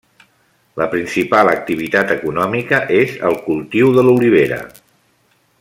La 0.81 0.87
principal 0.93 1.51
activitat 1.51 2.15
econòmica 2.17 2.81
és 3.03 3.15
el 3.31 3.39
cultiu 3.51 3.95
de 3.99 4.09
l'olivera. 4.09 4.63